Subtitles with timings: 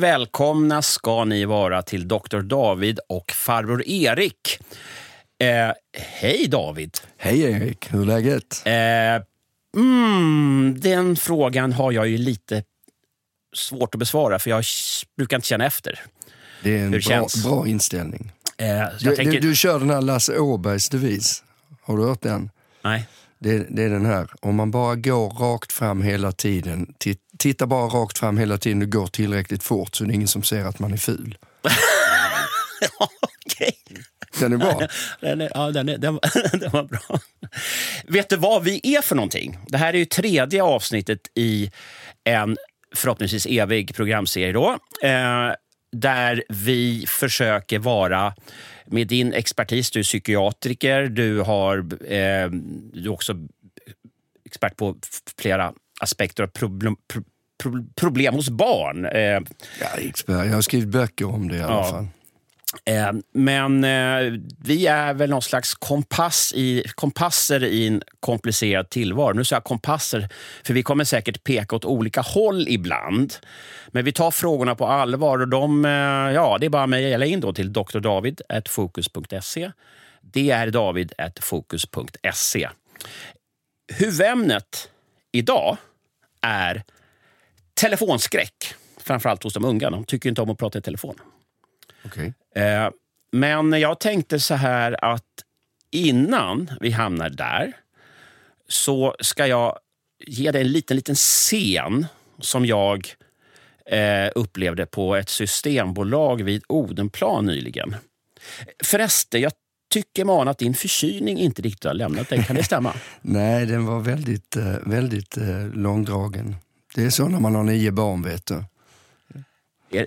[0.00, 2.40] Välkomna ska ni vara till Dr.
[2.40, 4.58] David och farbror Erik.
[5.38, 6.96] Eh, hej David.
[7.16, 8.62] Hej Erik, hur är läget?
[8.64, 12.62] Eh, mm, den frågan har jag ju lite
[13.56, 14.64] svårt att besvara för jag
[15.16, 16.00] brukar inte känna efter.
[16.62, 18.32] Det är en Hur bra, bra inställning.
[18.56, 21.44] Eh, Du, tänker, du, du kör den här Lasse Åbergs devis.
[21.82, 22.50] Har du hört den?
[22.84, 23.08] Nej.
[23.38, 27.66] Det, det är den här, om man bara går rakt fram hela tiden, tit, titta
[27.66, 30.64] bara rakt fram hela tiden och går tillräckligt fort så är det ingen som ser
[30.64, 31.38] att man är ful.
[33.46, 33.76] Okej.
[34.40, 34.80] Den är bra.
[35.20, 37.18] Den, är, ja, den, är, den, var- den var bra.
[38.06, 39.58] Vet du vad vi är för någonting?
[39.66, 41.70] Det här är ju tredje avsnittet i
[42.24, 42.56] en
[42.94, 44.52] förhoppningsvis evig programserie.
[44.52, 45.52] Då, eh,
[45.92, 48.34] där vi försöker vara,
[48.86, 51.78] med din expertis, du är psykiatriker, du, har,
[52.12, 52.50] eh,
[52.92, 53.34] du är också
[54.44, 54.96] expert på
[55.38, 56.96] flera aspekter av problem,
[57.62, 59.04] pro, pro, problem hos barn.
[59.06, 59.40] Eh,
[59.80, 59.98] Ja.
[60.26, 61.84] Jag har skrivit böcker om det i alla Ja.
[61.84, 62.06] fall.
[62.84, 69.32] Eh, Men eh, vi är väl någon slags kompass i, kompasser i en komplicerad tillvaro.
[69.32, 70.28] Nu säger jag kompasser,
[70.64, 73.34] för vi kommer säkert peka åt olika håll ibland.
[73.88, 75.90] Men vi tar frågorna på allvar och de, eh,
[76.34, 79.70] ja, det är bara att mejla in då till drdavid.fokus.se.
[80.20, 82.68] Det är david.fokus.se.
[83.92, 84.88] Huvudämnet
[85.32, 85.76] idag
[86.42, 86.82] är
[87.80, 88.74] telefonskräck.
[88.96, 89.90] Framförallt hos de unga.
[89.90, 91.14] De tycker inte om att prata i telefon.
[92.04, 92.34] Okej.
[92.54, 92.90] Eh,
[93.32, 95.24] Men jag tänkte så här att
[95.90, 97.72] innan vi hamnar där
[98.68, 99.78] så ska jag
[100.26, 102.06] ge dig en liten, liten scen
[102.40, 103.08] som jag
[103.86, 107.96] eh, upplevde på ett systembolag vid Odenplan nyligen.
[108.84, 109.52] Förresten, jag
[109.92, 112.44] tycker man att din förkylning inte riktigt har lämnat dig.
[112.44, 112.94] Kan det stämma?
[113.22, 115.36] Nej, den var väldigt, eh, väldigt
[115.74, 116.56] långdragen.
[116.94, 118.64] Det är så när man har nio barn, vet du.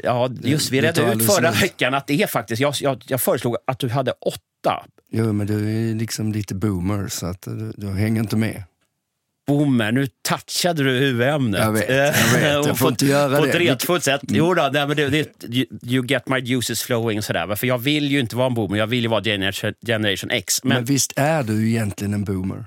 [0.03, 1.63] Ja, just vi redde ut förra slut.
[1.63, 2.61] veckan att det är faktiskt...
[2.61, 7.07] Jag, jag, jag föreslog att du hade åtta Jo, men du är liksom lite boomer
[7.07, 8.63] så att du, du hänger inte med.
[9.47, 11.61] Boomer, nu touchade du huvudämnet.
[11.61, 12.41] Jag vet, jag vet.
[12.67, 13.49] Jag får på- inte göra På det.
[13.51, 14.21] ett retfullt sätt.
[14.27, 17.55] Jo då, nej, men det, det, you, you get my juices flowing och sådär.
[17.55, 20.63] För jag vill ju inte vara en boomer, jag vill ju vara generation, generation X.
[20.63, 22.65] Men, Men visst är du egentligen en boomer?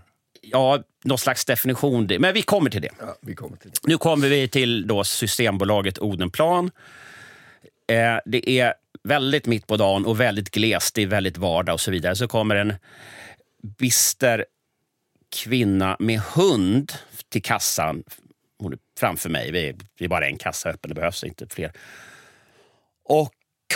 [0.53, 2.09] Ja, någon slags definition.
[2.19, 2.91] Men vi kommer till det.
[3.01, 3.79] Ja, vi kommer till det.
[3.89, 6.71] Nu kommer vi till då Systembolaget Odenplan.
[7.89, 10.95] Eh, det är väldigt mitt på dagen och väldigt glest.
[10.95, 12.17] Det är väldigt vardag och så vidare.
[12.17, 12.75] Så kommer en
[13.79, 14.45] bister
[15.37, 16.93] kvinna med hund
[17.29, 18.03] till kassan.
[18.59, 19.51] Hon är framför mig.
[19.51, 21.73] Vi är, vi är bara en kassa öppen, det behövs inte fler.
[23.05, 23.33] Och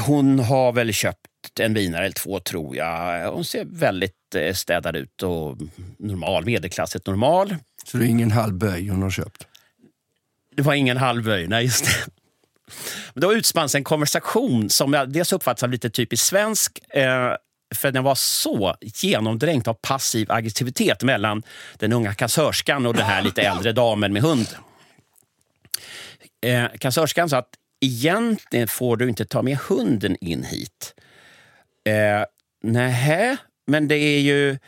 [0.07, 1.27] hon har väl köpt
[1.61, 3.31] en vinare eller två, tror jag.
[3.33, 5.57] Hon ser väldigt eh, städad ut och
[5.99, 7.57] normal, medelklassigt normal.
[7.85, 9.47] Så det är ingen halv böj hon har köpt?
[10.57, 12.13] Det var ingen halvöj, nej just det.
[13.15, 17.35] Men då utspann sig en konversation som jag dels uppfattar som lite typiskt svensk, eh,
[17.75, 21.43] för den var så genomdränkt av passiv aggressivitet mellan
[21.77, 24.49] den unga kassörskan och den här lite äldre damen med hund.
[26.43, 30.95] Eh, kassörskan sa att egentligen får du inte ta med hunden in hit.
[31.85, 32.25] Eh,
[32.63, 33.37] nähä,
[33.67, 34.59] men det är ju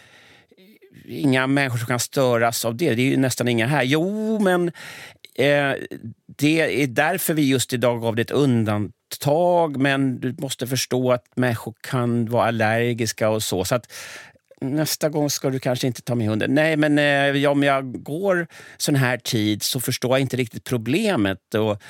[1.05, 2.95] inga människor som kan störas av det.
[2.95, 3.83] Det är ju nästan inga här.
[3.83, 4.69] Jo, men
[5.34, 5.75] eh,
[6.27, 9.77] det är därför vi just idag gav det ett undantag.
[9.77, 13.65] Men du måste förstå att människor kan vara allergiska och så.
[13.65, 13.93] Så att
[14.61, 16.55] nästa gång ska du kanske inte ta med hunden.
[16.55, 18.47] Nej, men eh, om jag går
[18.77, 21.55] sån här tid så förstår jag inte riktigt problemet.
[21.55, 21.83] Och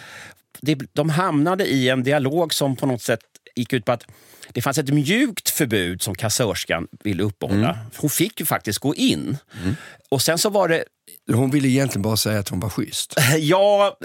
[0.63, 3.21] det, de hamnade i en dialog som på något sätt
[3.57, 4.05] gick ut på att
[4.53, 7.79] det fanns ett mjukt förbud som kassörskan ville uppehålla.
[7.97, 9.37] Hon fick ju faktiskt gå in.
[10.11, 10.85] Och sen så var det
[11.33, 13.15] Hon ville egentligen bara säga att hon var schysst.
[13.39, 13.97] Ja,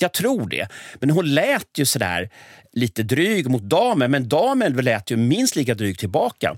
[0.00, 0.68] jag tror det.
[1.00, 2.30] Men hon lät ju sådär
[2.72, 6.56] lite dryg mot damen, men damen lät ju minst lika dryg tillbaka.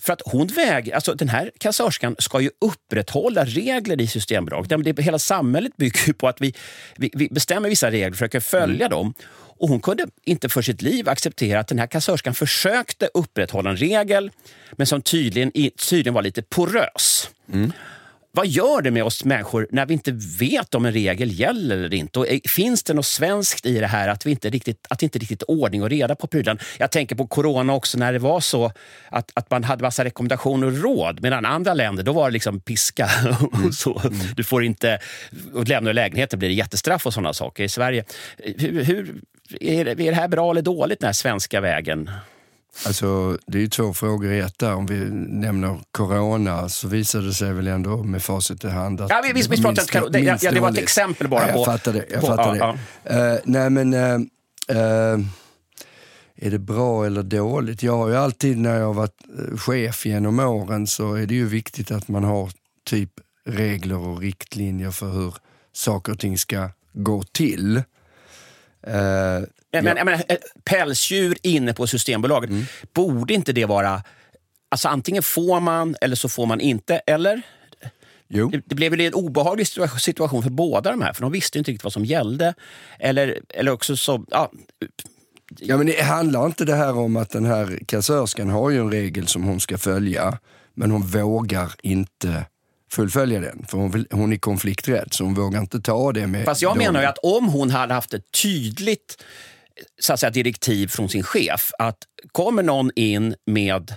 [0.00, 4.84] För att hon väg, alltså den här kassörskan ska ju upprätthålla regler i Systembolaget.
[4.84, 6.54] Det, hela samhället bygger ju på att vi,
[6.96, 9.14] vi, vi bestämmer vissa regler och försöker följa dem.
[9.60, 13.76] Och hon kunde inte för sitt liv acceptera att den här kassörskan försökte upprätthålla en
[13.76, 14.30] regel,
[14.72, 15.52] men som tydligen,
[15.88, 17.30] tydligen var lite porös.
[18.38, 21.94] Vad gör det med oss människor när vi inte vet om en regel gäller eller
[21.94, 22.18] inte?
[22.18, 25.18] Och eh, finns det något svenskt i det här att vi inte riktigt, att inte
[25.18, 26.60] riktigt ordning och reda på prylarna?
[26.78, 28.72] Jag tänker på corona också när det var så
[29.08, 31.22] att, att man hade massa rekommendationer och råd.
[31.22, 33.10] Medan andra länder då var det liksom piska.
[33.66, 34.02] Och så.
[34.36, 34.98] Du får inte
[35.66, 37.64] lämna lägenheten blir det jättestraff och sådana saker.
[37.64, 38.04] I Sverige,
[38.36, 39.14] hur, hur,
[39.60, 42.10] är, det, är det här bra eller dåligt den här svenska vägen?
[42.86, 44.74] Alltså, det är ju två frågor i ett där.
[44.74, 49.10] Om vi nämner corona så visade det sig väl ändå med facit i hand att
[49.10, 51.54] Ja, vi, vi, vi pratar karo- det, ja, det var ett exempel bara ja.
[51.56, 52.04] Jag fattar det.
[52.10, 53.32] Jag fattar ja, det.
[53.32, 54.14] Eh, nej men, eh,
[54.76, 55.18] eh,
[56.40, 57.82] är det bra eller dåligt?
[57.82, 59.20] Jag har ju alltid när jag varit
[59.56, 62.50] chef genom åren så är det ju viktigt att man har
[62.86, 63.10] typ
[63.46, 65.34] regler och riktlinjer för hur
[65.72, 67.82] saker och ting ska gå till.
[69.72, 72.64] Eh, Men, jag menar, eh, pälsdjur inne på Systembolaget, Mm.
[72.94, 74.02] borde inte det vara...
[74.70, 77.42] Alltså antingen får man eller så får man inte, eller?
[78.28, 78.48] jo.
[78.50, 81.58] Det, det blev väl en obehaglig situa- situation för båda de här, för de visste
[81.58, 82.54] inte riktigt vad som gällde.
[82.98, 84.24] Eller, eller också så...
[84.30, 84.50] Ja,
[85.60, 88.90] Ja, men det handlar inte det här om att den här kassörskan har ju en
[88.90, 90.38] regel som hon ska följa,
[90.74, 92.44] men hon vågar inte
[92.92, 93.64] fullfölja den.
[93.68, 96.78] För hon, hon är konflikträdd, så hon vågar inte ta det med fast jag dem.
[96.78, 99.24] menar ju att om hon hade haft ett tydligt
[100.00, 101.98] så att säga, direktiv från sin chef att
[102.32, 103.94] kommer någon in med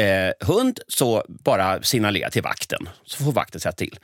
[0.00, 3.98] eh, hund så bara signalera till vakten, så får vakten säga till.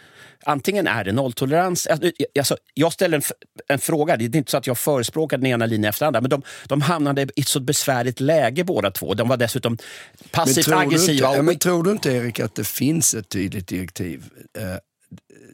[0.44, 1.86] Antingen är det nolltolerans...
[1.86, 3.22] Alltså, Alltså, jag ställer en,
[3.68, 6.20] en fråga, det är inte så att jag förespråkar den ena linjen efter den andra,
[6.20, 9.14] men de, de hamnade i ett så besvärligt läge båda två.
[9.14, 11.36] De var dessutom Men passivt tror, du inte, aggressiva.
[11.36, 14.24] ja, men tror du inte Erik att det finns ett tydligt direktiv?
[14.58, 14.76] Eh,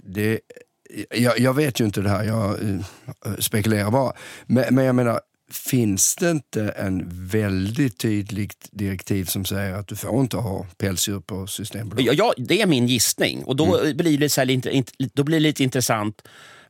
[0.02, 0.40] det,
[1.10, 4.12] jag, jag vet ju inte det här, jag eh, spekulerar bara.
[4.46, 5.20] Men, men jag menar,
[5.52, 11.20] finns det inte en väldigt tydligt direktiv som säger att du får inte ha pälsdjur
[11.20, 12.18] på Systembolaget?
[12.18, 13.44] Ja, ja, det är min gissning.
[13.44, 14.84] Och då, blir det så här,
[15.14, 16.22] då blir det lite intressant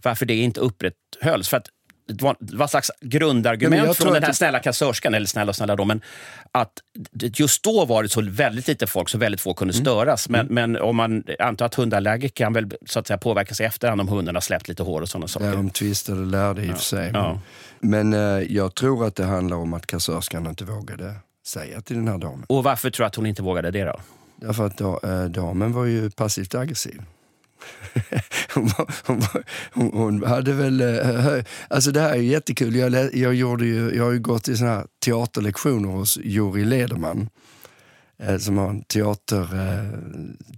[0.02, 1.48] varför det inte upprätthölls.
[1.48, 1.68] För att
[2.06, 4.58] det var, det var ett slags Nej, men grundargument jag från den här att snälla
[4.60, 6.00] kassörskan, eller snälla och snälla då, men
[6.52, 6.72] att
[7.12, 9.84] just då var det så väldigt lite folk så väldigt få kunde Mm.
[9.84, 10.28] störas.
[10.28, 14.00] Men, men om man antar att hundallergiker kan väl så att säga påverkas i efterhand
[14.00, 15.46] om hunden har släppt lite hår och sådana saker.
[15.46, 17.12] Därom tvistade lärde i och för sig.
[17.12, 17.40] Men, Ja.
[17.80, 18.20] men eh,
[18.52, 21.14] jag tror att det handlar om att kassörskan inte vågade
[21.46, 22.44] säga till den här damen.
[22.48, 24.00] Och varför tror du att hon inte vågade det då?
[24.36, 27.02] Därför att da, eh, damen var ju passivt aggressiv
[28.54, 28.70] hon,
[29.72, 30.80] hon, hon, hade väl...
[30.80, 32.76] Eh, alltså det här är jättekul.
[32.76, 37.28] Jag, jag, gjorde ju, jag har ju gått i såna här teaterlektioner hos Juri Lederman.
[38.28, 39.98] Eh, som har en teater, eh,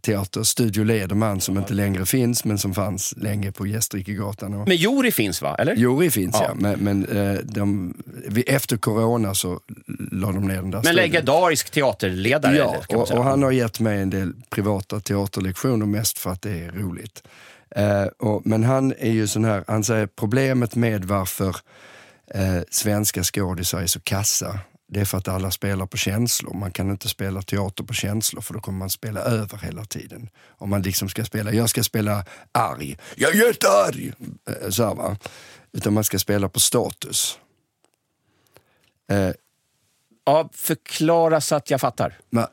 [0.00, 4.64] teater, Studio Lederman som inte längre finns men som fanns länge på Gästrikegatan.
[4.66, 5.56] Men Juri finns va?
[5.58, 5.76] Eller?
[5.76, 6.55] Juri finns ja, Ja.
[6.55, 7.94] men, men eh, de,
[8.46, 9.61] efter corona så
[10.12, 10.96] la de ner den där Men studion.
[10.96, 12.56] legendarisk teaterledare.
[12.56, 16.43] Ja, eller, och, och han har gett mig en del privata teaterlektioner mest för att
[16.43, 17.22] det är roligt.
[17.76, 21.56] Eh, och, men han är ju sån här, han säger problemet med varför
[22.34, 24.58] eh, svenska skådisar är så kassa,
[24.94, 26.55] det är för att alla spelar på känslor.
[26.55, 30.29] Man kan inte spela teater på känslor för då kommer man spela över hela tiden.
[30.49, 34.12] Om man liksom ska spela, jag ska spela arg, jag är jättearg!
[34.62, 35.17] Eh, Så här, va?
[35.73, 37.38] Utan man ska spela på status.
[39.11, 39.31] Eh,
[40.26, 42.19] Ja, förklara så att jag fattar.
[42.31, 42.46] men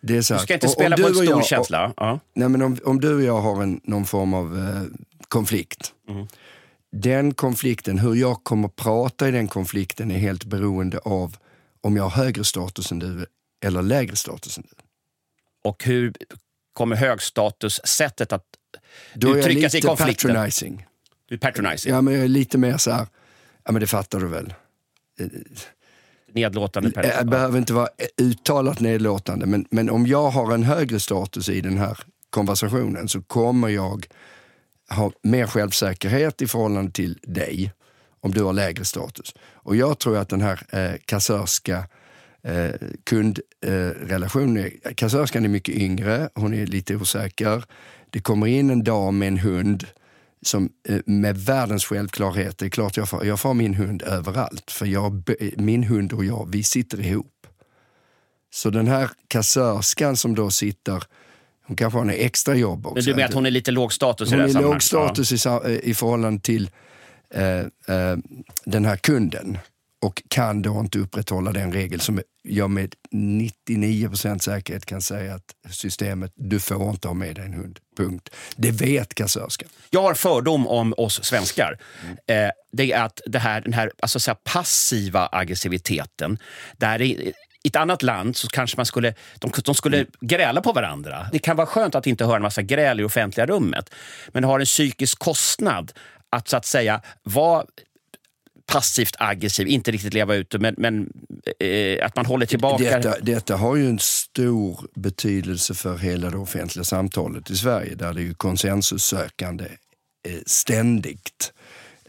[0.00, 1.92] det är så Du ska inte spela på en och stor jag- känsla.
[1.96, 2.20] Ja.
[2.34, 4.82] Nej, men om, om du och jag har en, någon form av eh,
[5.28, 5.92] konflikt.
[6.92, 11.36] Den konflikten, hur jag kommer prata i den konflikten är helt beroende av
[11.80, 13.26] om jag har högre status än du
[13.64, 14.76] eller lägre status än du.
[15.64, 16.14] Och hur
[16.72, 18.44] kommer högstatussättet att
[19.14, 20.30] Då är jag uttrycka sig i lite konflikten?
[20.30, 20.86] patronizing.
[21.28, 23.06] Du är patronizing, Ja, men jag är lite mer så här,
[23.64, 24.54] ja men det fattar du väl.
[26.32, 26.90] nedlåtande.
[26.90, 27.88] per- Jag behöver inte vara
[28.20, 31.98] uttalat nedlåtande, men, men om jag har en högre status i den här
[32.30, 34.06] konversationen så kommer jag
[34.90, 37.72] ha mer självsäkerhet i förhållande till dig
[38.20, 39.34] om du har lägre status.
[39.52, 41.84] Och jag tror att den här eh, kassörska
[42.42, 42.70] eh,
[43.04, 47.64] kundrelationen, eh, kassörskan är mycket yngre, hon är lite osäker.
[48.10, 49.86] Det kommer in en dam med en hund
[50.42, 54.70] som eh, med världens självklarhet, det är klart jag får, jag får min hund överallt.
[54.70, 57.46] För jag, min hund och jag, vi sitter ihop.
[58.54, 61.04] Så den här kassörskan som då sitter,
[61.66, 62.94] hon kanske har en extra jobb också.
[62.94, 64.82] Men du menar att hon är lite låg status i Hon det här är låg
[64.82, 66.70] status i, sa- i förhållande till eh, eh,
[68.64, 69.58] den här kunden
[70.00, 75.74] och kan då inte upprätthålla den regel som jag med 99% säkerhet kan säga att
[75.74, 77.78] systemet, du får inte ha med dig en hund.
[77.96, 78.28] Punkt.
[78.56, 79.68] Det vet kassörskan.
[79.90, 81.78] Jag har fördom om oss svenskar.
[82.26, 86.38] Eh, det är att det här, den här alltså så här passiva aggressiviteten,
[86.76, 87.32] där i,
[87.62, 91.26] i ett annat land så kanske man skulle, de, de skulle gräla på varandra.
[91.32, 93.94] Det kan vara skönt att inte höra en massa gräl i offentliga rummet,
[94.28, 95.92] men det har en psykisk kostnad
[96.30, 97.64] att så att säga vara
[98.66, 101.12] passivt aggressiv, inte riktigt leva ut men, men
[101.58, 102.84] eh, att man håller tillbaka.
[102.84, 108.12] Detta, detta har ju en stor betydelse för hela det offentliga samtalet i Sverige där
[108.12, 109.64] det är ju konsensussökande
[110.28, 111.52] eh, ständigt.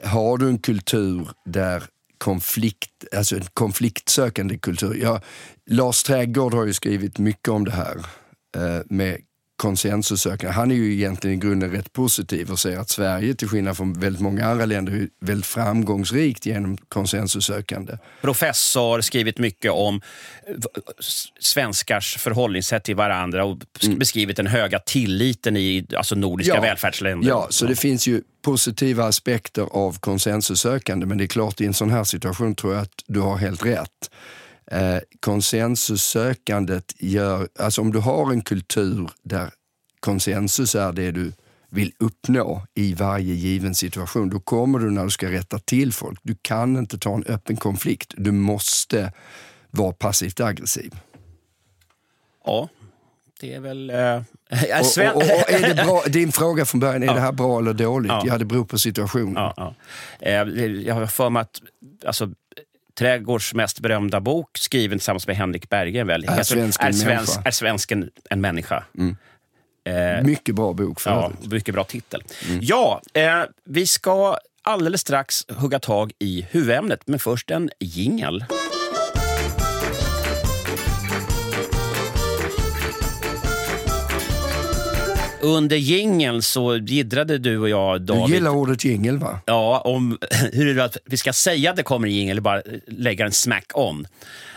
[0.03, 1.83] Har du en kultur där
[2.19, 4.99] konflikt, alltså en konfliktsökande kultur.
[5.01, 5.21] Ja,
[5.65, 7.97] Lars Trädgård har ju skrivit mycket om det här
[8.55, 9.17] eh, med
[9.59, 10.53] konsensussökande.
[10.53, 13.93] Han är ju egentligen i grunden rätt positiv och säger att Sverige, till skillnad från
[13.93, 17.93] väldigt många andra länder, är väldigt framgångsrikt genom konsensussökande.
[18.21, 20.01] Professor, skrivit mycket om
[20.47, 20.53] eh,
[21.39, 23.99] svenskars förhållningssätt till varandra och mm.
[23.99, 27.29] beskrivit den höga tilliten i alltså nordiska ja, välfärdsländer.
[27.29, 31.73] Ja, så det finns ju positiva aspekter av konsensussökande men det är klart i en
[31.73, 34.09] sån här situation tror jag att du har helt rätt.
[34.71, 39.49] Eh, konsensussökandet gör, alltså om du har en kultur där
[39.99, 41.33] konsensus är det du
[41.69, 46.19] vill uppnå i varje given situation, då kommer du när du ska rätta till folk.
[46.23, 48.13] Du kan inte ta en öppen konflikt.
[48.17, 49.13] Du måste
[49.71, 50.95] vara passivt aggressiv.
[52.45, 52.69] Ja,
[53.39, 53.91] det är väl...
[54.51, 57.13] Äh, och, och, och, är det bra, din fråga från början, är ja.
[57.13, 58.09] det här bra eller dåligt?
[58.09, 59.33] Ja, ja det beror på situationen.
[59.33, 59.75] Ja, ja.
[60.19, 61.61] Eh, jag har för mig att
[62.05, 62.29] alltså,
[62.99, 66.25] Trädgårds mest berömda bok, skriven tillsammans med Henrik Berggren, väl?
[66.27, 68.83] Är, svensken är, svensk, är svensken en människa?
[68.97, 69.17] Mm.
[69.83, 72.23] Eh, mycket bra bok för ja, Mycket bra titel.
[72.47, 72.59] Mm.
[72.61, 78.45] Ja, eh, vi ska alldeles strax hugga tag i huvudämnet, men först en jingel.
[85.41, 88.25] Under jingeln så giddrade du och jag, David...
[88.25, 89.39] Du gillar ordet jingel, va?
[89.45, 90.17] Ja, om
[90.53, 94.07] hur vi ska säga att det kommer en jingel eller bara lägga en smack on.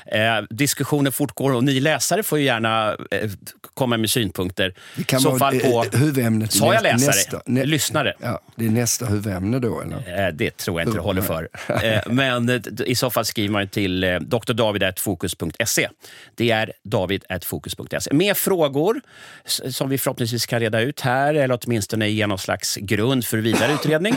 [0.06, 3.30] Eh, diskussionen fortgår och ni läsare får ju gärna eh,
[3.74, 4.74] komma med synpunkter.
[4.96, 6.52] Det kan vara fall på, eh, huvudämnet.
[6.52, 7.06] Sa jag läsare?
[7.06, 8.14] Nästa, nä, lyssnare?
[8.20, 10.26] Ja, det är nästa huvudämne då, eller?
[10.26, 11.48] Eh, det tror jag inte det håller för.
[11.82, 15.88] Eh, men eh, i så fall skriver man till eh, drdavid.fokus.se.
[16.34, 18.14] Det är david.fokus.se.
[18.14, 19.00] Med frågor
[19.44, 23.72] som vi förhoppningsvis kan reda ut här, eller åtminstone ge någon slags grund för vidare
[23.72, 24.14] utredning.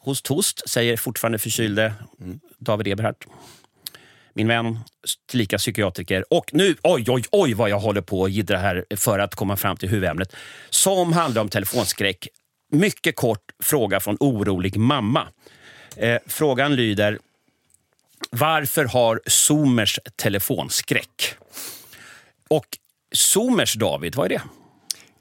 [0.00, 1.92] hos Tost, säger fortfarande förkylde
[2.58, 3.26] David Eberhardt
[4.36, 4.78] min vän,
[5.26, 6.24] tillika psykiatriker.
[6.30, 9.56] Och nu, oj, oj, oj vad jag håller på att jiddra här för att komma
[9.56, 10.36] fram till huvudämnet.
[10.70, 12.28] Som handlar om telefonskräck.
[12.72, 15.28] Mycket kort fråga från orolig mamma.
[15.96, 17.18] Eh, frågan lyder,
[18.30, 21.34] varför har Zoomers telefonskräck?
[22.48, 22.66] Och
[23.12, 24.42] Zoomers, David, vad är det?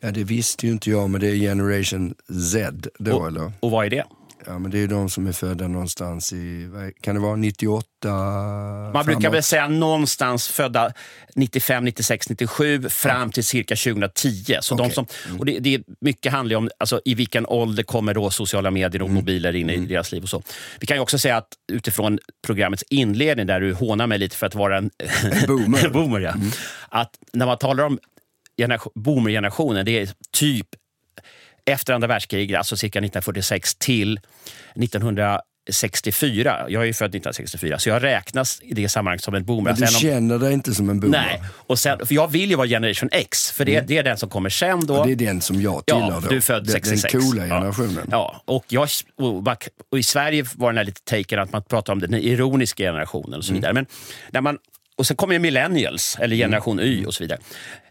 [0.06, 2.16] Ja, det visste ju inte jag, men det är Generation
[2.52, 2.90] Z.
[3.00, 3.52] Då, och, eller?
[3.60, 4.04] och vad är det?
[4.46, 6.70] Ja, men det är de som är födda någonstans i,
[7.02, 7.88] kan det vara 98?
[8.08, 9.06] Man framåt?
[9.06, 10.92] brukar väl säga någonstans födda
[11.36, 14.58] 95, 96, 97 fram till cirka 2010.
[14.62, 14.88] Så okay.
[14.88, 15.40] de som, mm.
[15.40, 19.10] och det, det, mycket handlar om alltså, i vilken ålder kommer då sociala medier och
[19.10, 19.16] mm.
[19.16, 19.88] mobiler in i mm.
[19.88, 20.24] deras liv.
[20.24, 20.44] och så.
[20.80, 24.46] Vi kan ju också säga att utifrån programmets inledning, där du hånar mig lite för
[24.46, 24.90] att vara en
[25.48, 26.32] boomer, boomer ja.
[26.32, 26.52] Mm.
[26.90, 28.00] att när man talar om
[28.96, 30.68] boomergenerationen, det är typ
[31.66, 34.20] efter andra världskriget, alltså cirka 1946 till
[34.76, 36.66] 1964.
[36.70, 39.76] Jag är ju född 1964, så jag räknas i det sammanhanget som en boomer.
[39.80, 41.18] Men du känner dig inte som en boomer?
[41.18, 43.86] Nej, och sen, för jag vill ju vara generation X, för det, mm.
[43.88, 44.86] det är den som kommer sen.
[44.86, 44.98] Då.
[44.98, 47.14] Och det är den som jag tillhör ja, Du är född 66.
[47.14, 48.08] Den coola generationen.
[48.12, 49.48] Ja, och, jag, och,
[49.92, 53.34] och, i Sverige var den här lite taken att man pratar om den ironiska generationen
[53.34, 53.62] och så mm.
[53.62, 53.72] vidare.
[53.72, 53.86] Mm.
[54.32, 54.58] Men när man
[54.98, 56.38] och sen kommer ju millennials, eller mm.
[56.38, 57.40] generation Y och så vidare.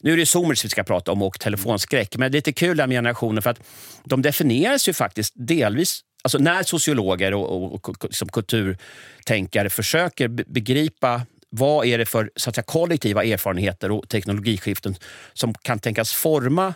[0.00, 2.16] Nu är det zoomers vi ska prata om och telefonskräck.
[2.16, 3.60] Men det är lite kul med generationer för att
[4.04, 11.22] de definieras ju faktiskt delvis Alltså när sociologer och, och, och som kulturtänkare försöker begripa
[11.50, 14.94] vad är det för så att säga, kollektiva erfarenheter och teknologiskiften
[15.32, 16.74] som kan tänkas forma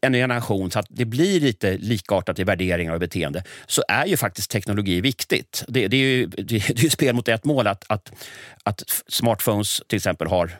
[0.00, 4.16] en generation så att det blir lite likartat i värderingar och beteende så är ju
[4.16, 5.64] faktiskt teknologi viktigt.
[5.68, 8.12] Det, det är ju det, är ju spel mot ett mål att, att,
[8.62, 10.50] att smartphones till exempel har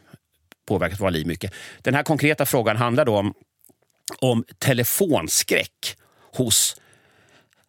[0.69, 1.53] påverkat våra liv mycket.
[1.83, 3.35] Den här konkreta frågan handlar då om,
[4.19, 5.97] om telefonskräck
[6.33, 6.77] hos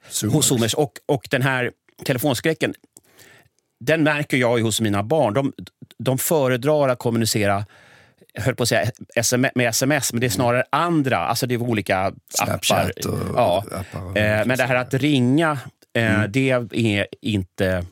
[0.09, 0.35] Zoomers.
[0.35, 0.73] hos Zoomers.
[0.73, 1.71] Och, och den här
[2.05, 2.73] telefonskräcken
[3.79, 5.33] den märker jag ju hos mina barn.
[5.33, 5.53] De,
[5.97, 7.65] de föredrar att kommunicera
[8.39, 11.17] höll på att säga SMS, med sms, men det är snarare andra.
[11.17, 13.29] Alltså det är olika Snapchat appar.
[13.29, 13.63] Och ja.
[13.71, 15.57] appar eh, men det här att ringa,
[15.93, 16.31] eh, mm.
[16.31, 17.85] det är inte...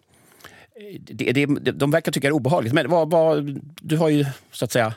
[1.00, 2.74] Det, det, de verkar tycka det är obehagligt.
[2.74, 4.94] Men vad, vad, du har ju så att säga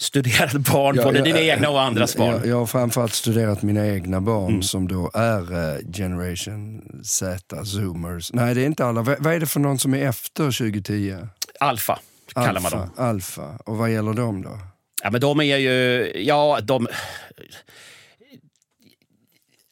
[0.00, 2.30] studerat barn, ja, både jag, dina egna och andras barn.
[2.30, 4.62] Jag, jag har framförallt studerat mina egna barn mm.
[4.62, 8.32] som då är uh, generation Z, zoomers.
[8.32, 9.02] Nej, det är inte alla.
[9.02, 11.16] V vad är det för någon som är efter 2010?
[11.60, 11.98] Alfa
[12.34, 12.90] kallar man dem.
[12.96, 13.58] Alfa.
[13.64, 14.58] Och vad gäller dem då?
[15.02, 16.12] Ja, men de är ju...
[16.16, 16.88] Ja, de...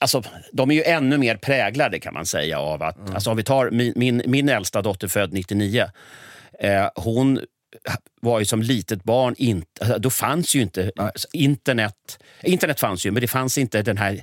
[0.01, 2.99] Alltså, de är ju ännu mer präglade kan man säga av att...
[2.99, 3.15] Mm.
[3.15, 5.91] Alltså, om vi tar min, min, min äldsta dotter född 99.
[6.61, 7.41] Eh, hon
[8.21, 12.19] var ju som litet barn, inte, alltså, då fanns ju inte alltså, internet.
[12.43, 14.23] Internet fanns ju, men det fanns inte den här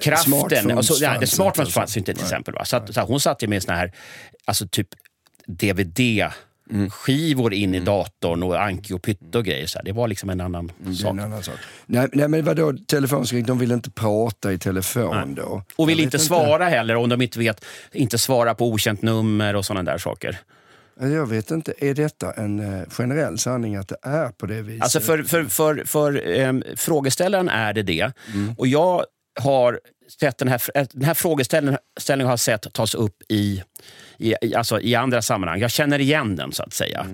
[0.00, 0.32] kraften.
[0.32, 2.54] Smartphones alltså, nej, smartphones fanns inte till exempel.
[2.54, 2.64] Va?
[2.64, 3.92] Så, att, så hon satt ju med såna här,
[4.44, 4.88] alltså typ
[6.68, 9.66] DVD-skivor in i datorn och Anki och Pytte och grejer.
[9.66, 9.84] Så här.
[9.84, 11.10] Det var liksom en annan är sak.
[11.10, 11.54] en annan sak.
[11.86, 15.62] Nej, nej men vadå, telefonskrik, de vill inte prata i telefon då?
[15.76, 19.64] Och vill inte svara heller om de inte vet, inte svara på okänt nummer och
[19.64, 20.38] sådana där saker.
[21.00, 24.82] Jag vet inte, är detta en eh, generell sanning att det är på det viset?
[24.82, 28.12] Alltså för, för, för, för ehm, frågeställaren är det det.
[28.56, 29.04] Och jag
[29.40, 29.80] har
[30.20, 30.60] sett den här,
[30.92, 33.62] den här frågeställningen ställningen har jag sett tas upp i,
[34.18, 35.60] i, alltså i andra sammanhang.
[35.60, 37.06] Jag känner igen den så att säga.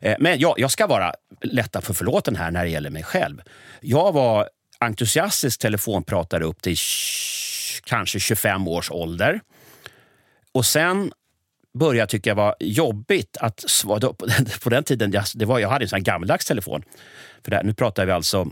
[0.00, 3.42] Eh, Men jag, jag ska vara lätta för förlåten här när det gäller mig själv.
[3.80, 4.48] Jag var
[4.78, 6.76] entusiastisk telefonpratare upp till
[7.84, 9.40] kanske 25 års ålder.
[10.52, 11.12] Och sen
[11.78, 13.98] började tycka det var jobbigt att svara.
[13.98, 16.44] då- På den, på den tiden, jag, det var, jag hade en sån här gammaldags
[16.46, 16.82] telefon.
[17.44, 18.46] För där, nu pratar vi alltså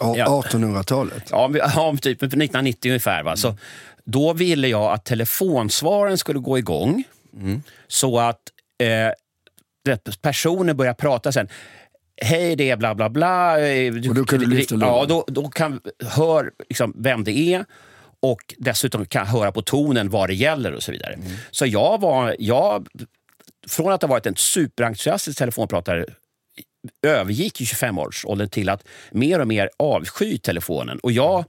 [0.00, 0.42] Ja, ja.
[0.50, 1.28] 1800-talet?
[1.30, 3.22] Ja, ja typ 1990 ungefär.
[3.22, 3.36] Va?
[3.36, 3.56] Så,
[4.04, 7.04] då ville jag att telefonsvaren skulle gå igång
[7.88, 8.40] så att
[8.78, 11.48] eh, personen börjar prata sen.
[12.22, 13.56] Hej, det är bla bla bla.
[13.56, 14.94] Du, Och då kan du lyfta luren.
[14.94, 17.64] Ja, då, då kan hör liksom vem det är
[18.20, 21.18] och dessutom kan höra på tonen vad det gäller och så vidare.
[21.50, 22.86] Så jag var, jag,
[23.68, 26.06] från att ha varit en superentusiastisk telefonpratare
[27.02, 30.98] övergick i 25-årsåldern till att mer och mer avsky telefonen.
[30.98, 31.44] Och jag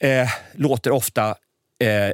[0.00, 1.36] eh, låter ofta
[1.78, 2.12] eh,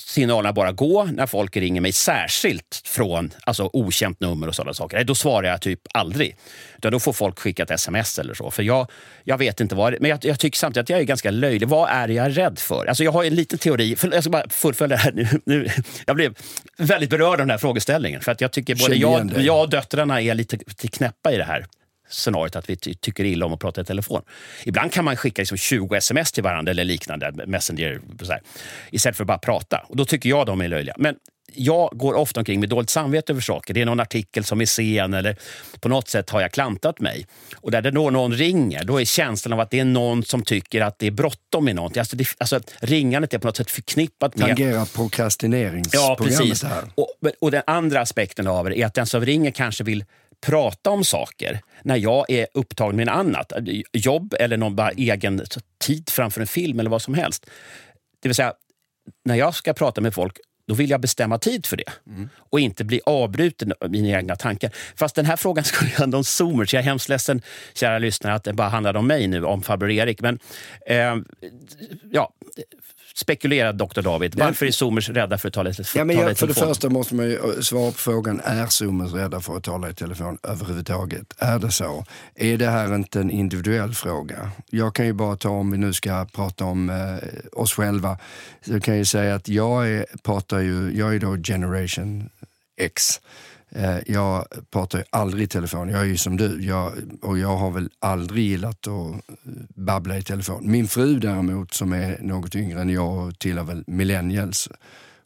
[0.00, 5.04] signalerna bara gå när folk ringer mig, särskilt från alltså, okänt nummer och sådana saker.
[5.04, 6.36] Då svarar jag typ aldrig.
[6.78, 8.50] Utan då får folk skicka ett sms eller så.
[8.50, 8.90] För jag,
[9.24, 11.68] jag vet inte vad Men jag, jag tycker samtidigt att jag är ganska löjlig.
[11.68, 12.86] Vad är jag rädd för?
[12.86, 13.96] Alltså jag har en liten teori.
[13.96, 15.28] För, jag ska bara fullfölja det här nu.
[15.44, 15.68] nu.
[16.06, 16.34] Jag blev
[16.76, 18.20] väldigt berörd av den här frågeställningen.
[18.20, 21.44] För att jag tycker både jag, jag och döttrarna är lite, lite knäppa i det
[21.44, 21.66] här
[22.08, 24.22] scenariot att vi ty tycker illa om att prata i telefon.
[24.64, 28.42] Ibland kan man skicka liksom 20 sms till varandra eller liknande, messenger, så här,
[28.90, 29.86] istället för att bara prata.
[29.88, 30.94] Och Då tycker jag de är löjliga.
[30.98, 31.16] Men
[31.52, 33.74] jag går ofta omkring med dåligt samvete över saker.
[33.74, 35.36] Det är någon artikel som är sen eller
[35.80, 37.26] på något sätt har jag klantat mig.
[37.56, 40.42] Och där det då någon ringer, då är känslan av att det är någon som
[40.42, 42.00] tycker att det är bråttom med någonting.
[42.00, 46.62] Alltså, det, alltså, ringandet är på något sätt förknippat med Tangerar Ja, prokrastineringsprogrammet precis.
[46.62, 46.84] här.
[46.94, 50.04] Och, och den andra aspekten av det är att den som ringer kanske vill
[50.40, 53.52] prata om saker när jag är upptagen med något annat.
[53.92, 55.42] Jobb eller någon bara egen
[55.78, 57.46] tid framför en film eller vad som helst.
[58.22, 58.54] Det vill säga,
[59.24, 61.92] när jag ska prata med folk då vill jag bestämma tid för det
[62.38, 64.70] och inte bli avbruten av mina egna tankar.
[64.96, 66.74] Fast den här frågan skulle handla om zoomers.
[66.74, 67.42] Jag är hemskt ledsen,
[67.74, 70.20] kära lyssnare, att det bara handlade om mig nu, om farbror Erik.
[70.20, 70.38] Men
[70.86, 71.16] eh,
[72.10, 72.32] ja,
[73.16, 74.02] spekulera Dr.
[74.02, 74.34] David.
[74.34, 76.74] Varför är zoomers rädda för att tala, Ja, men tala i jag, för det telefon?
[76.74, 79.94] första måste man ju eh, svara på frågan, är zoomers rädda för att tala i
[79.94, 81.34] telefon överhuvudtaget?
[81.38, 82.04] Är det så?
[82.34, 84.50] Är det här inte en individuell fråga?
[84.70, 88.18] Jag kan ju bara ta, om vi nu ska prata om eh, oss själva,
[88.66, 92.30] så kan jag ju säga att jag är, pratar ju, jag är då generation
[92.80, 93.20] X.
[93.74, 96.64] Eh, Jag pratar ju aldrig i telefon, jag är ju som du.
[96.64, 99.16] Jag, och jag har väl aldrig gillat att eh,
[99.74, 100.70] babbla i telefon.
[100.70, 104.68] Min fru däremot, som är något yngre än jag och tillhör väl millennials,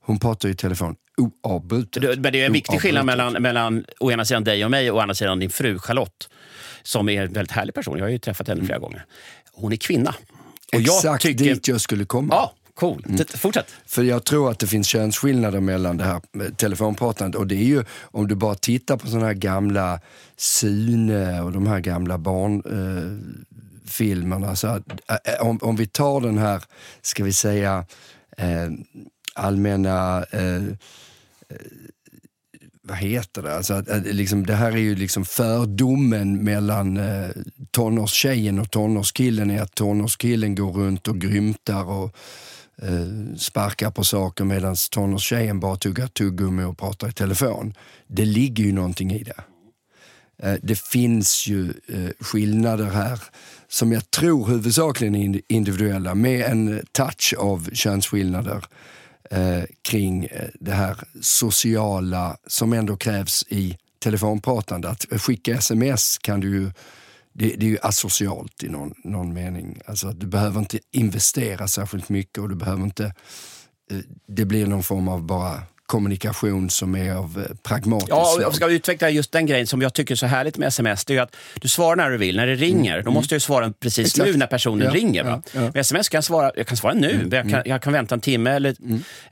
[0.00, 2.02] hon pratar i telefon oavbrutet.
[2.20, 3.42] Men det är en viktig skillnad Oavbrutet.
[3.42, 6.28] mellan, mellan å ena sidan dig och mig och å andra sidan din fru Charlotte.
[6.82, 7.98] Som är en väldigt härlig person.
[7.98, 9.04] Jag har ju träffat henne flera gånger.
[9.52, 10.14] Hon är kvinna.
[10.72, 12.34] Och jag Exakt tycker, dit jag skulle komma.
[12.34, 13.04] Ja, cool.
[13.08, 13.66] Det- Fortsätt.
[13.86, 17.64] För jag tror att det finns könsskillnader mellan det här med telefonpratandet och det är
[17.64, 20.00] ju om du bara tittar på sådana här gamla
[20.36, 24.46] Sune och de här gamla barnfilmerna.
[24.48, 24.80] Eh, så eh,
[25.40, 26.62] om, om vi tar den här,
[27.02, 27.84] ska vi säga,
[28.36, 28.68] eh,
[29.34, 30.62] allmänna eh,
[32.82, 33.56] vad heter det?
[33.56, 37.28] Alltså, att, att, liksom, det här är ju liksom fördomen mellan eh,
[37.70, 42.16] tonårstjejen och tonårskillen är att tonårskillen går runt och grymtar och
[42.82, 47.74] eh, sparkar på saker medan tonårstjejen bara tuggar tuggummi och pratar i telefon.
[48.06, 49.42] Det ligger ju någonting i det.
[50.42, 53.20] Eh, det finns ju eh, skillnader här
[53.68, 58.64] som jag tror huvudsakligen är individuella med en touch av könsskillnader
[59.30, 64.88] eh, kring eh, det här sociala som ändå krävs i telefonpratande.
[64.88, 66.70] Att skicka sms kan du ju,
[67.32, 69.80] det, det är ju asocialt i någon, någon mening.
[69.86, 73.04] Alltså du behöver inte investera särskilt mycket och du behöver inte,
[73.90, 78.42] eh, det blir någon form av bara kommunikation som är av eh, pragmatiskt Ja, och
[78.42, 81.04] jag ska utveckla just den grejen som jag tycker är så härligt med sms.
[81.04, 82.36] Det är att du svarar när du vill.
[82.36, 84.30] När det ringer, då måste ju svara precis Exakt.
[84.30, 85.24] nu när personen Ja, ringer.
[85.24, 85.60] Ja, ja.
[85.60, 87.18] Med sms kan jag svara, jag kan svara nu.
[87.18, 88.76] men Jag, kan, jag kan vänta en timme eller,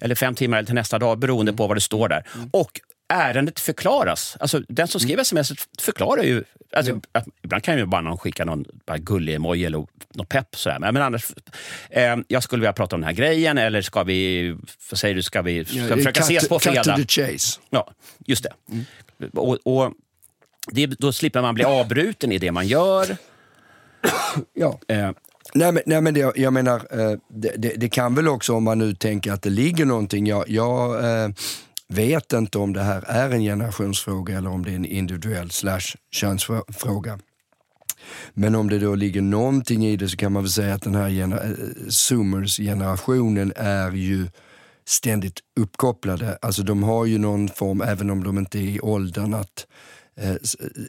[0.01, 2.25] eller fem timmar eller till nästa dag beroende på vad det står där.
[2.51, 4.37] Och ärendet förklaras.
[4.41, 6.45] Alltså, den som skriver sms förklarar ju...
[6.73, 10.57] Alltså, att, ibland kan ju bara någon skicka någon bara gullig emoji eller något pepp.
[10.57, 10.79] Sådär.
[10.79, 11.33] Men, men annars,
[11.91, 14.51] eh, jag skulle vilja prata om den här grejen eller ska vi,
[14.91, 16.83] vad säger du, ska vi, ska vi försöka ses på fredag?
[16.83, 17.61] Cut to the chase.
[17.71, 17.93] Ja,
[18.27, 18.53] just det.
[18.71, 18.85] Mm.
[19.33, 19.93] Och, och
[20.73, 23.17] det, Då slipper man bli avbruten i det man gör.
[24.55, 24.81] ja.
[24.89, 25.11] Eh,
[25.55, 28.65] Nej men, nej, men det, jag menar, eh, det, det, det, kan väl också om
[28.65, 30.27] man nu tänker att det ligger någonting.
[30.27, 31.31] Jag, jag eh,
[31.89, 35.97] vet inte om det här är en generationsfråga eller om det är en individuell slash
[36.11, 37.19] könsfråga.
[38.35, 40.95] Men om det då ligger någonting i det så kan man väl säga att den
[40.95, 44.29] här gener eh, zoomers-generationen är ju
[44.87, 46.39] ständigt uppkopplade.
[46.43, 49.67] Alltså de har ju någon form, även om de inte är i åldern, att
[50.17, 50.37] eh,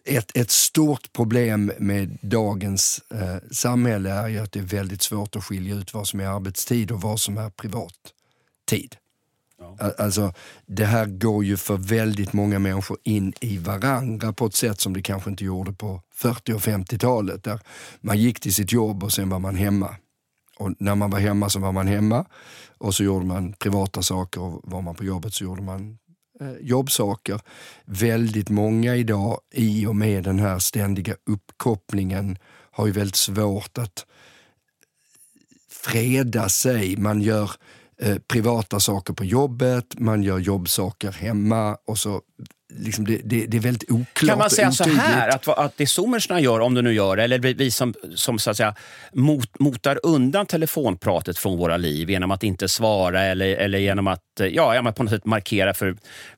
[0.05, 5.35] ett, ett stort problem med dagens eh, samhälle är ju att det är väldigt svårt
[5.35, 7.95] att skilja ut vad som är arbetstid och vad som är privat
[8.69, 8.95] tid.
[9.79, 9.91] Ja.
[9.97, 10.33] Alltså,
[10.65, 14.93] det här går ju för väldigt många människor in i varandra på ett sätt som
[14.93, 17.43] det kanske inte gjorde på 40 och 50-talet.
[17.43, 17.59] Där
[18.01, 19.95] man gick till sitt jobb och sen var man hemma.
[20.57, 22.25] Och när man var hemma så var man hemma
[22.77, 25.97] och så gjorde man privata saker och var man på jobbet så gjorde man
[26.41, 27.41] Eh, jobbsaker.
[27.85, 32.37] Väldigt många idag, i och med den här ständiga uppkopplingen,
[32.71, 34.05] har ju väldigt svårt att
[35.69, 36.97] freda sig.
[36.97, 37.51] Man gör
[38.01, 42.21] eh, privata saker på jobbet, man gör jobbsaker hemma och så
[42.73, 45.87] liksom det, det, det, är väldigt oklart Kan man säga så här, att, att det
[45.87, 48.75] zoomersna gör, om de nu gör det, eller vi som, som så att säga,
[49.13, 54.23] mot, motar undan telefonpratet från våra liv genom att inte svara eller, eller genom att
[54.51, 55.97] ja, på något sätt markera för,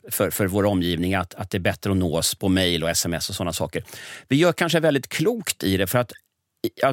[0.10, 3.30] för, för vår omgivning att, att det är bättre att nås på mejl och sms
[3.30, 3.84] och sådana saker.
[4.28, 6.12] Vi gör kanske väldigt klokt i det, för att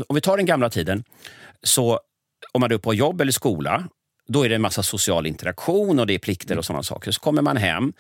[0.07, 1.05] om vi tar den gamla tiden,
[1.63, 2.01] så
[2.53, 3.89] om man är på jobb eller skola,
[4.29, 7.11] då är det en massa social interaktion och det är plikter och sådana saker.
[7.11, 7.93] Så kommer man hem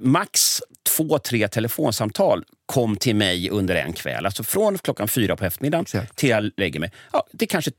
[0.00, 0.60] max
[0.96, 4.26] två, tre telefonsamtal kom till mig under en kväll.
[4.26, 6.16] Alltså från klockan fyra på eftermiddagen Exakt.
[6.16, 6.92] till jag lägger mig.
[7.12, 7.70] Ja, det är kanske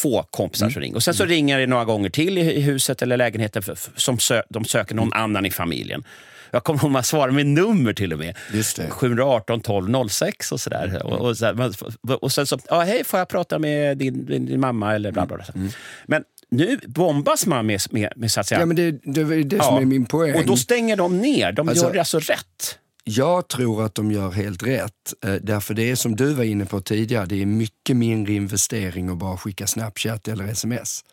[0.00, 0.72] två kompisar mm.
[0.72, 0.96] som ringer.
[0.96, 1.30] Och sen så mm.
[1.30, 5.08] ringer det några gånger till i, huset eller lägenheten för, som sö, de söker någon
[5.08, 5.22] mm.
[5.22, 6.04] annan i familjen.
[6.50, 8.36] Jag kommer ihåg att man svarar med nummer till och med.
[8.90, 10.84] 718 12 06 och sådär.
[10.84, 11.02] Mm.
[11.02, 11.70] Och, och, så,
[12.20, 15.26] och sen så, ja, hej, får jag prata med din, din, din mamma eller bla
[15.26, 15.36] bla.
[15.36, 15.46] bla.
[15.54, 15.68] Mm.
[16.06, 18.60] Men nu bombas man med, med, med så att säga...
[18.60, 19.62] Ja, men det, det är det ja.
[19.62, 20.34] som är min poäng.
[20.34, 21.52] Och då stänger de ner.
[21.52, 22.78] De alltså, gör det alltså rätt.
[23.04, 25.14] Jag tror att de gör helt rätt.
[25.24, 29.08] Eh, därför det är som du var inne på tidigare, det är mycket mindre investering
[29.08, 31.04] att bara skicka Snapchat eller sms.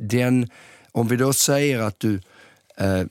[0.00, 0.50] Den,
[0.92, 2.14] om vi då säger att du,
[2.76, 3.02] eh,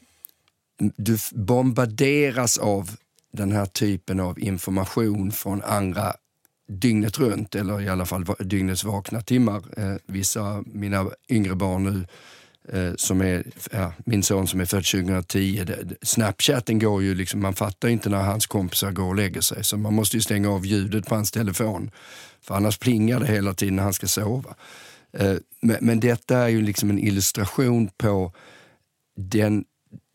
[0.77, 2.91] du bombarderas av
[3.33, 6.15] den här typen av information från andra
[6.67, 9.63] dygnet runt, eller i alla fall dygnets vakna timmar.
[9.77, 12.07] Eh, vissa mina yngre barn nu,
[12.77, 17.41] eh, som är, ja, min son som är född 2010, det, Snapchatten går ju liksom,
[17.41, 19.63] man fattar inte när hans kompisar går och lägger sig.
[19.63, 21.91] Så man måste ju stänga av ljudet på hans telefon.
[22.41, 24.55] För annars plingar det hela tiden när han ska sova.
[25.13, 28.33] Eh, men, men detta är ju liksom en illustration på
[29.17, 29.65] den,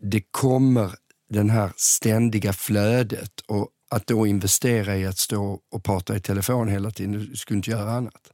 [0.03, 0.91] det kommer
[1.31, 6.68] den här ständiga flödet och att då investera i att stå och prata i telefon
[6.68, 8.33] hela tiden, du skulle inte göra annat.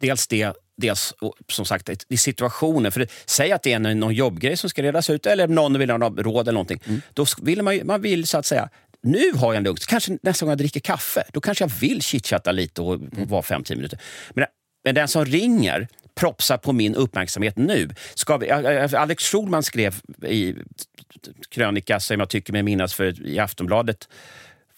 [0.00, 1.14] Dels det, dels
[1.48, 2.92] som sagt i situationen.
[2.92, 5.90] För det, säg att det är någon jobbgrej som ska redas ut eller någon vill
[5.90, 6.82] ha råd eller någonting.
[6.86, 7.00] Mm.
[7.14, 8.68] Då vill man, man vill så att säga
[9.02, 9.86] nu har jag en lugnt.
[9.86, 13.28] Kanske nästa gång jag dricker kaffe, då kanske jag vill chitchatta lite och, mm.
[13.28, 13.98] vara fem, tio minuter.
[14.34, 14.46] Men,
[14.84, 17.90] men den som ringer propsar på min uppmärksamhet nu.
[18.14, 19.94] Ska vi, Alex Schulman skrev
[20.26, 20.54] i
[21.50, 24.08] krönika, som jag tycker mig minnas, för, i Aftonbladet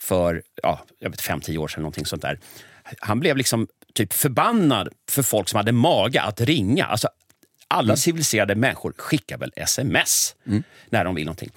[0.00, 1.82] för ja, jag vet, fem, tio år sedan.
[1.82, 2.38] Någonting sånt där.
[2.98, 6.84] Han blev liksom typ förbannad för folk som hade mage att ringa.
[6.84, 7.08] Alltså,
[7.68, 7.96] alla mm.
[7.96, 10.62] civiliserade människor skickar väl sms mm.
[10.90, 11.50] när de vill någonting.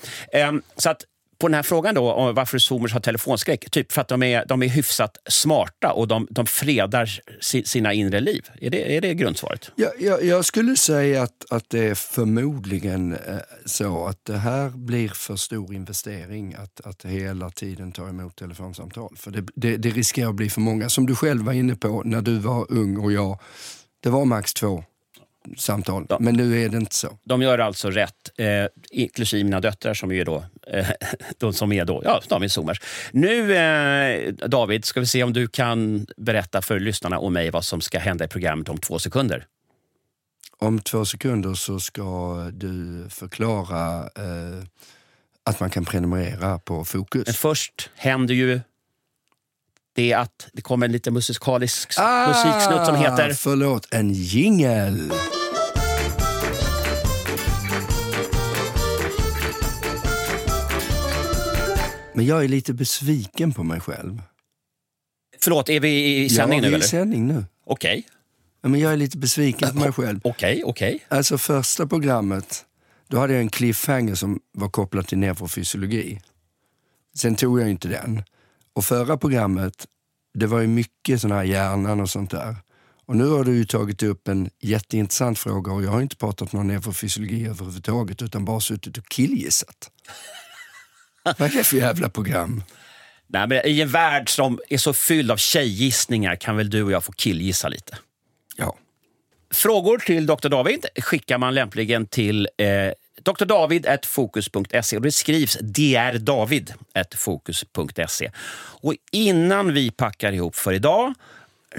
[0.49, 1.03] Um, så att
[1.41, 4.45] på den här frågan då, om varför zoomers har telefonskräck, typ för att de är,
[4.45, 7.09] de är hyfsat smarta och de, de fredar
[7.41, 8.45] si, sina inre liv.
[8.61, 9.71] Är det, är det grundsvaret?
[9.75, 14.69] Ja, jag, jag skulle säga att, att det är förmodligen eh, så att det här
[14.69, 19.15] blir för stor investering att, att hela tiden ta emot telefonsamtal.
[19.17, 20.89] För det, det, det riskerar att bli för många.
[20.89, 23.39] Som du själv var inne på när du var ung och jag,
[24.03, 24.83] det var max två
[25.57, 26.05] samtal.
[26.09, 26.17] Ja.
[26.19, 27.17] Men nu är det inte så.
[27.23, 30.87] De gör alltså rätt, eh, inklusive mina döttrar som är då, eh,
[31.37, 32.81] de som är då, ja, de är zoomers.
[33.11, 37.65] Nu, eh, David, ska vi se om du kan berätta för lyssnarna och mig vad
[37.65, 39.45] som ska hända i programmet om två sekunder.
[40.57, 44.63] Om två sekunder så ska du förklara eh,
[45.43, 47.25] att man kan prenumerera på Fokus.
[47.25, 48.59] Men först händer ju
[49.93, 53.33] det att det kommer en liten musikalisk ah, musiksnutt som heter...
[53.33, 55.11] Förlåt, en jingel.
[62.13, 64.21] Men jag är lite besviken på mig själv.
[65.43, 67.45] Förlåt, är vi i sändning ja, nu vi är i sändning nu.
[67.65, 68.03] Okej,
[68.61, 70.19] Ja, Men jag är lite besviken på mig själv.
[70.23, 71.05] okej, okej.
[71.07, 72.65] Alltså första programmet,
[73.07, 76.19] då hade jag en cliffhanger som var kopplad till neurofysiologi.
[77.15, 78.23] Sen tog jag inte den.
[78.73, 79.87] Och förra programmet,
[80.33, 82.55] det var ju mycket sån här hjärnan och sånt där.
[83.05, 86.67] Och nu har du tagit upp en jätteintressant fråga och jag har inte pratat någon
[86.67, 89.91] neurofysiologi överhuvudtaget utan bara suttit och killgissat.
[91.23, 92.63] Vad är det för jävla program?
[93.27, 96.91] Nej, men I en värld som är så fylld av tjejgissningar kan väl du och
[96.91, 97.97] jag få killgissa lite?
[98.57, 98.77] Ja.
[99.53, 100.49] Frågor till Dr.
[100.49, 102.67] David skickar man lämpligen till eh,
[103.23, 108.31] drdavid.fokus.se och det skrivs drdavid.fokus.se.
[108.81, 111.13] Och innan vi packar ihop för idag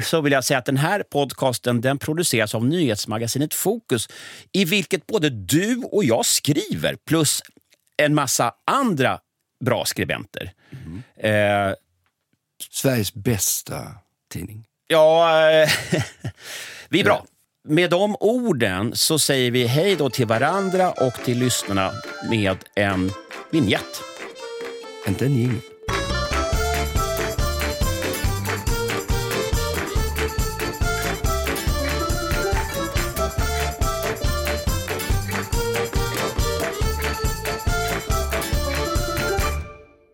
[0.02, 4.08] så vill jag säga att den här podcasten den produceras av nyhetsmagasinet Fokus
[4.52, 7.42] i vilket både du och jag skriver plus
[7.96, 9.20] en massa andra
[9.64, 10.52] bra skribenter.
[11.16, 11.72] Eh,
[12.70, 13.94] Sveriges bästa
[14.32, 14.64] tidning.
[14.86, 15.70] Ja, eh,
[16.88, 17.26] vi är bra.
[17.68, 21.90] Med de orden så säger vi hej då till varandra och till lyssnarna
[22.30, 23.10] med en
[23.50, 24.02] vignett.
[25.08, 25.71] Inte en jingel.